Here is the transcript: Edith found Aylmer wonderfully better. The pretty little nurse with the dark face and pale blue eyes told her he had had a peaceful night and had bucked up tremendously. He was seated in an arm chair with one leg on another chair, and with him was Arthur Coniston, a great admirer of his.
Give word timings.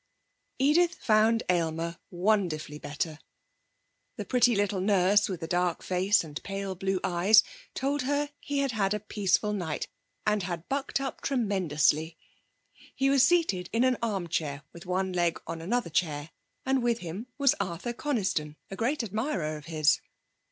Edith 0.57 0.95
found 0.95 1.43
Aylmer 1.47 1.99
wonderfully 2.09 2.79
better. 2.79 3.19
The 4.15 4.25
pretty 4.25 4.55
little 4.55 4.81
nurse 4.81 5.29
with 5.29 5.41
the 5.41 5.47
dark 5.47 5.83
face 5.83 6.23
and 6.23 6.41
pale 6.41 6.73
blue 6.73 6.99
eyes 7.03 7.43
told 7.75 8.01
her 8.01 8.31
he 8.39 8.57
had 8.61 8.71
had 8.71 8.95
a 8.95 8.99
peaceful 8.99 9.53
night 9.53 9.89
and 10.25 10.41
had 10.41 10.67
bucked 10.67 10.99
up 10.99 11.21
tremendously. 11.21 12.17
He 12.95 13.11
was 13.11 13.27
seated 13.27 13.69
in 13.71 13.83
an 13.83 13.97
arm 14.01 14.27
chair 14.27 14.63
with 14.73 14.87
one 14.87 15.13
leg 15.13 15.39
on 15.45 15.61
another 15.61 15.91
chair, 15.91 16.31
and 16.65 16.81
with 16.81 16.97
him 17.01 17.27
was 17.37 17.53
Arthur 17.59 17.93
Coniston, 17.93 18.55
a 18.71 18.75
great 18.75 19.03
admirer 19.03 19.55
of 19.55 19.65
his. 19.65 20.01